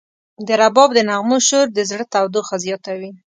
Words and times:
د 0.47 0.49
رباب 0.61 0.89
د 0.93 0.99
نغمو 1.09 1.37
شور 1.47 1.65
د 1.73 1.79
زړه 1.89 2.03
تودوخه 2.13 2.55
زیاتوي. 2.65 3.11